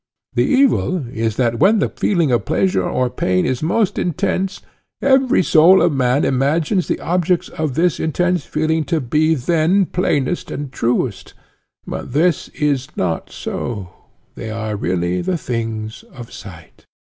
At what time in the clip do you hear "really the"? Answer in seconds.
14.75-15.37